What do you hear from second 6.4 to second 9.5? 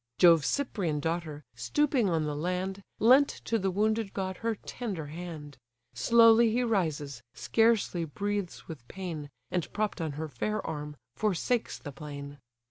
he rises, scarcely breathes with pain,